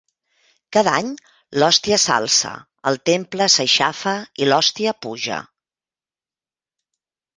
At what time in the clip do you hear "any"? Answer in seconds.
0.99-1.11